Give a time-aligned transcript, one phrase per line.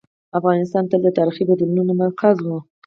[0.39, 2.49] افغانستان تل د تاریخي بدلونونو مرکز و.